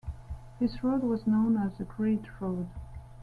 This 0.59 0.83
road 0.83 1.03
was 1.03 1.27
known 1.27 1.57
as 1.57 1.77
"the 1.77 1.83
Great 1.83 2.23
Road". 2.39 2.67